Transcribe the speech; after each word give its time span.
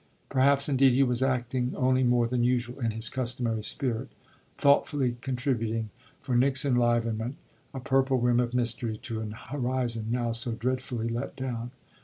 Perhaps 0.29 0.67
indeed 0.67 0.93
he 0.93 1.03
was 1.03 1.21
acting 1.21 1.75
only 1.77 2.01
more 2.01 2.25
than 2.25 2.43
usual 2.43 2.79
in 2.79 2.89
his 2.89 3.07
customary 3.07 3.63
spirit 3.63 4.07
thoughtfully 4.57 5.17
contributing, 5.21 5.91
for 6.21 6.35
Nick's 6.35 6.65
enlivenment, 6.65 7.35
a 7.71 7.79
purple 7.79 8.17
rim 8.19 8.39
of 8.39 8.51
mystery 8.55 8.97
to 8.97 9.21
an 9.21 9.29
horizon 9.51 10.07
now 10.09 10.31
so 10.31 10.53
dreadfully 10.53 11.07
let 11.07 11.35
down. 11.35 11.69